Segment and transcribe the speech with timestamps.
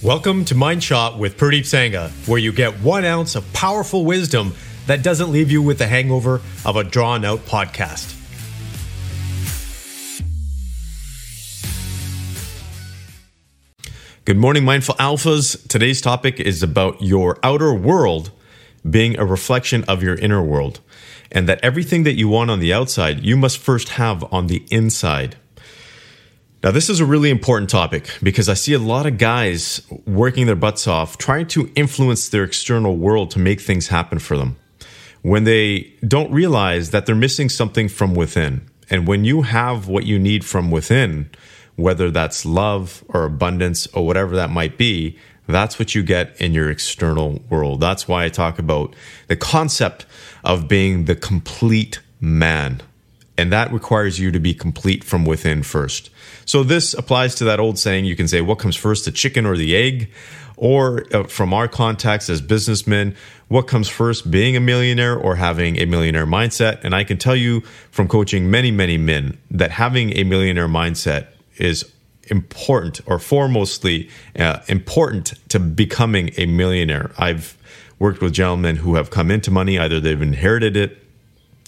[0.00, 4.54] Welcome to Mind Shot with Pradeep Sangha, where you get one ounce of powerful wisdom
[4.86, 8.14] that doesn't leave you with the hangover of a drawn out podcast.
[14.24, 15.66] Good morning, Mindful Alphas.
[15.66, 18.30] Today's topic is about your outer world
[18.88, 20.78] being a reflection of your inner world,
[21.32, 24.64] and that everything that you want on the outside, you must first have on the
[24.70, 25.34] inside.
[26.62, 30.46] Now, this is a really important topic because I see a lot of guys working
[30.46, 34.56] their butts off trying to influence their external world to make things happen for them
[35.22, 38.68] when they don't realize that they're missing something from within.
[38.90, 41.30] And when you have what you need from within,
[41.76, 46.52] whether that's love or abundance or whatever that might be, that's what you get in
[46.52, 47.80] your external world.
[47.80, 48.96] That's why I talk about
[49.28, 50.06] the concept
[50.44, 52.82] of being the complete man.
[53.38, 56.10] And that requires you to be complete from within first.
[56.44, 59.46] So this applies to that old saying you can say, what comes first, the chicken
[59.46, 60.10] or the egg?
[60.56, 63.14] Or uh, from our context as businessmen,
[63.46, 66.82] what comes first, being a millionaire or having a millionaire mindset?
[66.82, 67.60] And I can tell you
[67.92, 71.90] from coaching many, many men that having a millionaire mindset is
[72.24, 77.12] important or foremostly uh, important to becoming a millionaire.
[77.16, 77.56] I've
[78.00, 81.07] worked with gentlemen who have come into money, either they've inherited it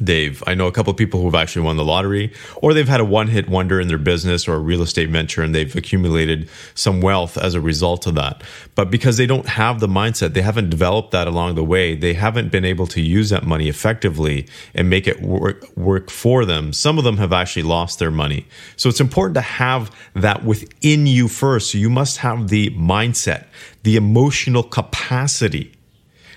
[0.00, 3.00] they've i know a couple of people who've actually won the lottery or they've had
[3.00, 6.48] a one hit wonder in their business or a real estate venture and they've accumulated
[6.74, 8.42] some wealth as a result of that.
[8.74, 12.14] But because they don't have the mindset they haven't developed that along the way they
[12.14, 16.72] haven't been able to use that money effectively and make it work work for them.
[16.72, 18.46] Some of them have actually lost their money.
[18.76, 21.72] So it's important to have that within you first.
[21.72, 23.46] So you must have the mindset
[23.82, 25.72] the emotional capacity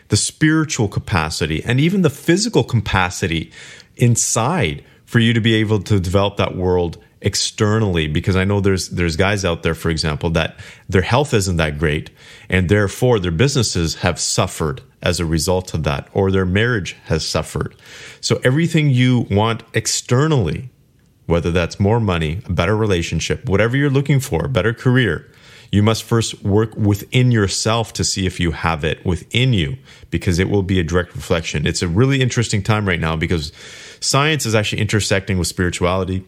[0.10, 3.52] the spiritual capacity, and even the physical capacity
[3.98, 8.90] inside for you to be able to develop that world externally because I know there's
[8.90, 12.12] there's guys out there for example that their health isn't that great
[12.50, 17.26] and therefore their businesses have suffered as a result of that or their marriage has
[17.28, 17.76] suffered.
[18.22, 20.70] So everything you want externally
[21.26, 25.30] whether that's more money, a better relationship, whatever you're looking for, a better career,
[25.72, 29.78] you must first work within yourself to see if you have it within you
[30.10, 31.66] because it will be a direct reflection.
[31.66, 33.52] It's a really interesting time right now because
[34.00, 36.24] science is actually intersecting with spirituality.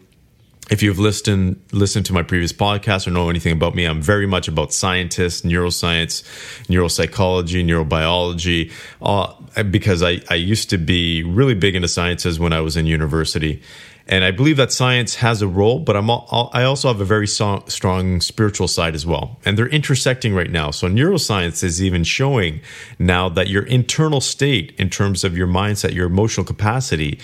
[0.70, 4.26] If you've listened listened to my previous podcast or know anything about me, I'm very
[4.26, 6.22] much about scientists, neuroscience,
[6.66, 8.70] neuropsychology, neurobiology,
[9.00, 12.84] uh, because I, I used to be really big into sciences when I was in
[12.84, 13.62] university.
[14.10, 17.04] And I believe that science has a role, but I'm all, I also have a
[17.04, 19.38] very strong spiritual side as well.
[19.44, 20.70] And they're intersecting right now.
[20.70, 22.62] So neuroscience is even showing
[22.98, 27.18] now that your internal state in terms of your mindset, your emotional capacity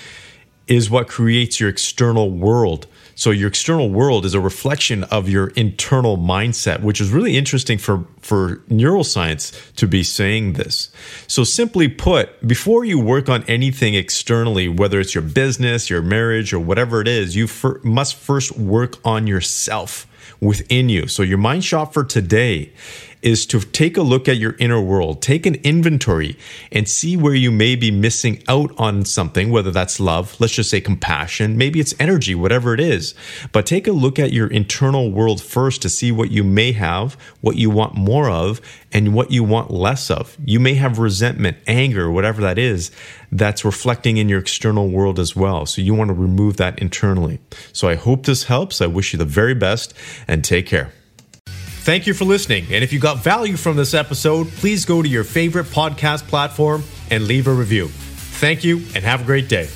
[0.66, 2.86] is what creates your external world.
[3.14, 7.78] So your external world is a reflection of your internal mindset, which is really interesting
[7.78, 10.90] for, for neuroscience to be saying this.
[11.26, 16.52] So simply put, before you work on anything externally, whether it's your business, your marriage,
[16.52, 20.06] or whatever it is, you fir- must first work on yourself
[20.40, 21.06] within you.
[21.06, 22.72] So your mind shot for today
[23.22, 26.36] is to take a look at your inner world, take an inventory
[26.70, 30.68] and see where you may be missing out on something, whether that's love, let's just
[30.68, 33.14] say compassion, maybe it's energy, whatever it is.
[33.52, 37.14] But take a look at your internal world first to see what you may have,
[37.40, 38.60] what you want more of,
[38.92, 40.36] and what you want less of.
[40.44, 42.90] You may have resentment, anger, whatever that is,
[43.30, 45.66] that's reflecting in your external world as well.
[45.66, 47.40] So you want to remove that internally.
[47.72, 48.80] So I hope this helps.
[48.80, 49.94] I wish you the very best
[50.28, 50.92] and take care.
[51.46, 52.64] Thank you for listening.
[52.70, 56.82] And if you got value from this episode, please go to your favorite podcast platform
[57.10, 57.88] and leave a review.
[57.88, 59.68] Thank you and have a great day.